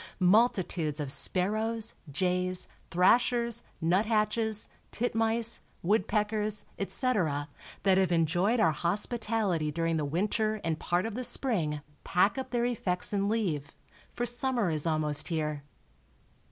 Multitudes 0.19 0.99
of 0.99 1.11
sparrows, 1.11 1.93
jays, 2.09 2.67
thrashers, 2.89 3.61
nuthatches, 3.79 4.67
titmice, 4.91 5.59
woodpeckers, 5.83 6.65
etc., 6.79 7.47
that 7.83 7.99
have 7.99 8.11
enjoyed 8.11 8.59
our 8.59 8.71
hospitality 8.71 9.69
during 9.69 9.97
the 9.97 10.03
winter 10.03 10.59
and 10.63 10.79
part 10.79 11.05
of 11.05 11.13
the 11.13 11.23
spring 11.23 11.81
pack 12.03 12.39
up 12.39 12.49
their 12.49 12.65
effects 12.65 13.13
and 13.13 13.29
leave, 13.29 13.75
for 14.11 14.25
summer 14.25 14.71
is 14.71 14.87
almost 14.87 15.27
here. 15.27 15.61